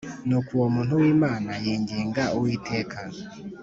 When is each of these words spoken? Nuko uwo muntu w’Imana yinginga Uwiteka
Nuko 0.27 0.49
uwo 0.57 0.67
muntu 0.75 0.93
w’Imana 1.01 1.51
yinginga 1.63 2.23
Uwiteka 2.35 2.99